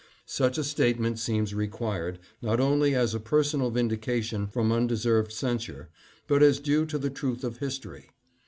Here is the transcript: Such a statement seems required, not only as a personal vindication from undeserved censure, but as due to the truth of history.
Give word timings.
Such 0.25 0.57
a 0.57 0.63
statement 0.63 1.19
seems 1.19 1.53
required, 1.53 2.17
not 2.41 2.59
only 2.59 2.95
as 2.95 3.13
a 3.13 3.19
personal 3.19 3.69
vindication 3.69 4.47
from 4.47 4.71
undeserved 4.71 5.31
censure, 5.31 5.91
but 6.27 6.41
as 6.41 6.59
due 6.59 6.87
to 6.87 6.97
the 6.97 7.11
truth 7.11 7.43
of 7.43 7.57
history. 7.57 8.09